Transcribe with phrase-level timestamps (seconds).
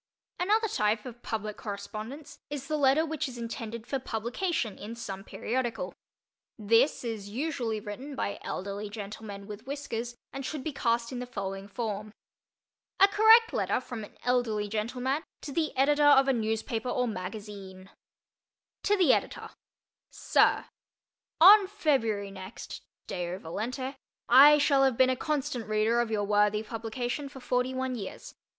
[0.39, 5.23] Another type of public correspondence is the letter which is intended for publication in some
[5.23, 5.93] periodical.
[6.57, 11.27] This is usually written by elderly gentlemen with whiskers and should be cast in the
[11.27, 12.15] following form:
[12.99, 17.91] A Correct Letter from an Elderly Gentleman to the Editor of a Newspaper or Magazine
[18.81, 19.51] To the Editor:
[20.09, 20.65] SIR:
[21.39, 23.93] On February next, Deo volente,
[24.27, 28.33] I shall have been a constant reader of your worthy publication for forty one years.